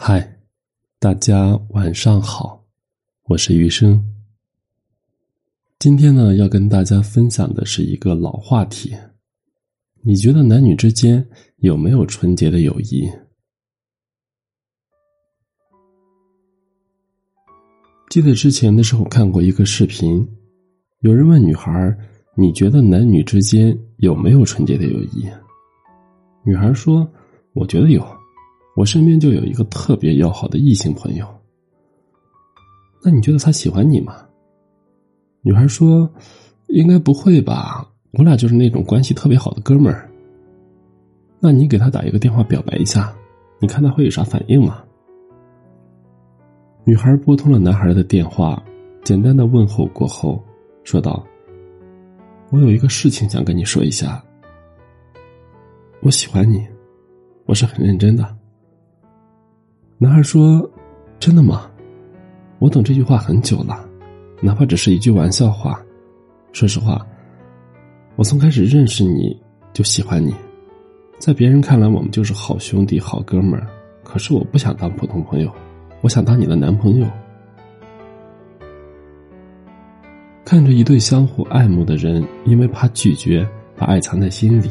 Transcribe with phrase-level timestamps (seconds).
[0.00, 0.38] 嗨，
[1.00, 2.64] 大家晚上好，
[3.24, 4.00] 我是余生。
[5.80, 8.94] 今天呢，要跟大家分享的是一个老话题。
[10.02, 13.10] 你觉得男女之间有没有纯洁的友谊？
[18.08, 20.26] 记得之前的时候看过一个视频，
[21.00, 21.94] 有人问女孩
[22.36, 25.28] ：“你觉得男女之间有没有纯洁的友谊？”
[26.46, 27.06] 女孩说
[27.52, 28.06] ：“我觉得有。”
[28.78, 31.26] 我身边就有一个特别要好的异性朋友。
[33.02, 34.24] 那你觉得他喜欢你吗？
[35.42, 36.08] 女孩说
[36.70, 40.08] ：“应该不会吧，我俩就是那种关系特别好的哥们儿。”
[41.42, 43.12] 那你给他打一个电话表白一下，
[43.58, 44.84] 你看他会有啥反应吗？
[46.84, 48.62] 女孩拨通了男孩的电话，
[49.02, 50.40] 简单的问候过后，
[50.84, 51.26] 说道
[52.50, 54.24] ：“我有一个事情想跟你说一下。
[56.00, 56.64] 我喜欢你，
[57.44, 58.24] 我是很认真的。”
[60.00, 60.70] 男孩说
[61.18, 61.68] ：“真的吗？
[62.60, 63.84] 我等这句话很久了，
[64.40, 65.82] 哪怕只是一句玩笑话。
[66.52, 67.04] 说实话，
[68.14, 69.36] 我从开始认识你
[69.72, 70.32] 就喜欢你，
[71.18, 73.66] 在别人看来我们就是好兄弟、好哥们儿。
[74.04, 75.50] 可是我不想当普通朋友，
[76.00, 77.06] 我想当你的男朋友。”
[80.46, 83.44] 看着一对相互爱慕的人，因为怕拒绝，
[83.76, 84.70] 把爱藏在心里，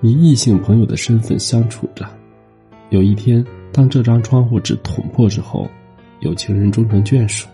[0.00, 2.04] 以异性朋友的身份相处着。
[2.88, 3.46] 有一天。
[3.72, 5.68] 当这张窗户纸捅破之后，
[6.20, 7.48] 有情人终成眷属。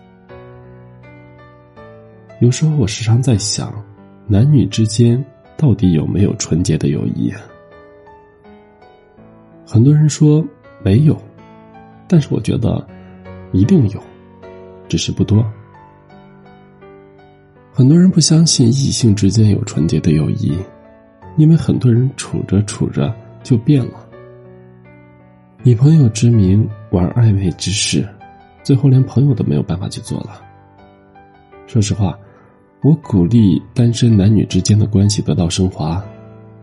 [2.39, 3.73] 有时候我时常在想，
[4.27, 5.23] 男女之间
[5.55, 7.33] 到底有没有纯洁的友谊？
[9.65, 10.45] 很多人说
[10.83, 11.19] 没有，
[12.07, 12.85] 但是我觉得
[13.51, 14.01] 一定有，
[14.87, 15.45] 只是不多。
[17.71, 20.57] 很多人不相信异性之间有纯洁的友谊，
[21.37, 24.06] 因为很多人处着处着就变了。
[25.67, 28.07] 以朋友之名玩暧昧之事，
[28.63, 30.41] 最后连朋友都没有办法去做了。
[31.65, 32.17] 说实话，
[32.83, 36.01] 我鼓励单身男女之间的关系得到升华，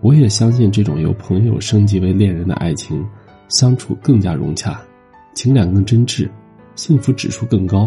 [0.01, 3.06] 我也相信这种由朋友升级为恋人的爱情，
[3.49, 4.81] 相处更加融洽，
[5.34, 6.27] 情感更真挚，
[6.75, 7.87] 幸福指数更高。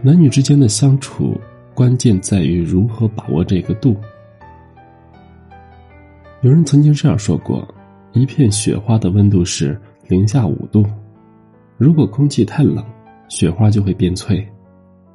[0.00, 1.38] 男女之间的相处，
[1.74, 3.94] 关键在于如何把握这个度。
[6.40, 7.68] 有人曾经这样说过。
[8.14, 10.86] 一片雪花的温度是零下五度，
[11.76, 12.82] 如果空气太冷，
[13.28, 14.36] 雪花就会变脆；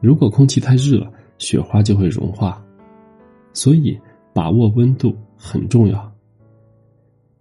[0.02, 2.62] 如果空气太热，雪花就会融化。
[3.54, 3.98] 所以，
[4.34, 6.14] 把握温度很重要。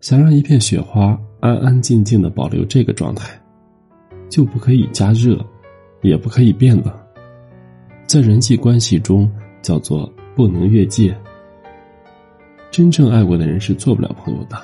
[0.01, 3.37] 想让一片雪花安安静静的保留这个状态，
[4.29, 5.45] 就不可以加热，
[6.03, 6.95] 也不可以变冷。
[8.07, 9.29] 在人际关系中，
[9.61, 11.13] 叫做不能越界。
[12.71, 14.57] 真正爱过的人是做不了朋友的。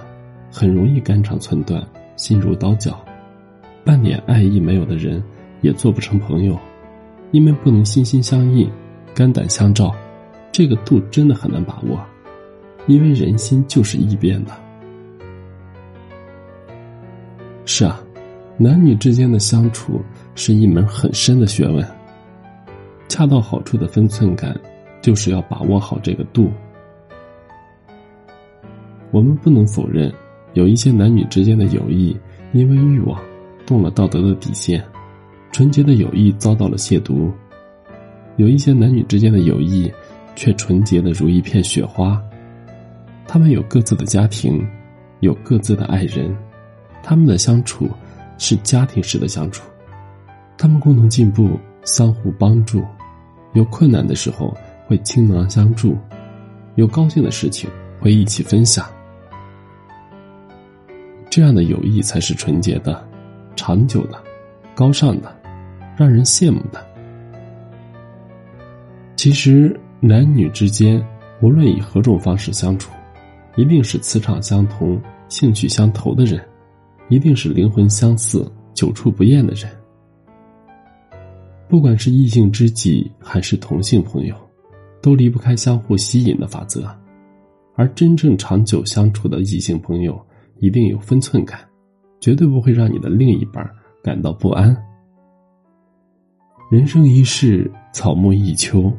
[0.57, 1.85] 很容易肝肠寸断，
[2.15, 3.05] 心如刀绞，
[3.85, 5.21] 半点爱意没有的人
[5.63, 6.57] 也做不成朋友，
[7.33, 8.71] 因为不能心心相印、
[9.17, 9.93] 肝胆相照，
[10.53, 12.01] 这个度真的很难把握，
[12.87, 14.53] 因为人心就是易变的。
[17.65, 18.01] 是啊，
[18.57, 20.01] 男女之间的相处
[20.37, 21.85] 是一门很深的学问，
[23.09, 24.57] 恰到好处的分寸感，
[25.03, 26.49] 就是要把握好这个度。
[29.11, 30.15] 我们不能否认。
[30.55, 32.17] 有一些男女之间的友谊，
[32.53, 33.21] 因为欲望
[33.67, 34.83] 动了道德的底线，
[35.53, 37.31] 纯洁的友谊遭到了亵渎；
[38.37, 39.93] 有一些男女之间的友谊，
[40.37, 42.21] 却纯洁的如一片雪花。
[43.27, 44.65] 他们有各自的家庭，
[45.21, 46.33] 有各自的爱人，
[47.03, 47.91] 他们的相处
[48.39, 49.69] 是家庭式的相处，
[50.57, 52.85] 他们共同进步，相互帮助，
[53.55, 55.99] 有困难的时候会倾囊相助，
[56.77, 58.87] 有高兴的事情会一起分享。
[61.35, 63.05] 这样的友谊才是纯洁的、
[63.57, 64.23] 长久的、
[64.73, 65.37] 高尚的、
[65.97, 66.87] 让人羡慕的。
[69.17, 71.05] 其实，男女之间
[71.43, 72.93] 无论以何种方式相处，
[73.57, 74.97] 一定是磁场相同、
[75.29, 76.41] 兴趣相投的人，
[77.09, 79.69] 一定是灵魂相似、久处不厌的人。
[81.69, 84.37] 不管是异性知己还是同性朋友，
[85.03, 86.89] 都离不开相互吸引的法则。
[87.75, 90.25] 而真正长久相处的异性朋友。
[90.59, 91.69] 一定有分寸感，
[92.21, 93.69] 绝对不会让你的另一半
[94.03, 94.77] 感到不安。
[96.71, 98.93] 人生一世，草木一秋，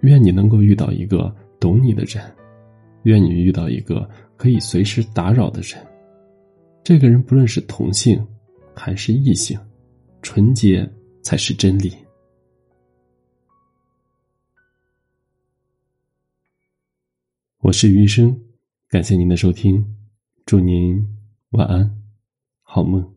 [0.00, 2.24] 愿你能够遇到一个懂你的人，
[3.02, 5.78] 愿你遇到一个可以随时打扰的人。
[6.82, 8.24] 这个人不论是同性
[8.74, 9.58] 还是异性，
[10.22, 10.88] 纯洁
[11.22, 11.92] 才是真理。
[17.58, 18.36] 我是余生，
[18.88, 19.84] 感谢您的收听。
[20.46, 21.04] 祝您
[21.50, 22.00] 晚安，
[22.62, 23.15] 好梦。